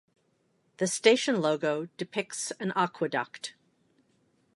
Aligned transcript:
The 0.77 0.87
station 0.87 1.41
logo 1.43 1.85
depicts 1.97 2.49
an 2.59 2.73
aqueduct. 2.75 3.53